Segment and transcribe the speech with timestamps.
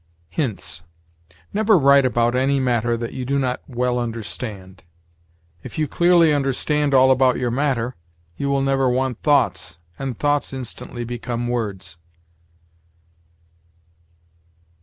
[0.29, 0.81] HINTS.
[1.53, 4.83] "Never write about any matter that you do not well understand.
[5.61, 7.95] If you clearly understand all about your matter,
[8.35, 11.97] you will never want thoughts, and thoughts instantly become words.